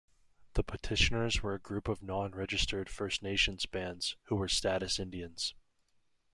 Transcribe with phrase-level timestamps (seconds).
[0.53, 5.53] The petitioners were a group of non-registered First Nations bands who were status Indians.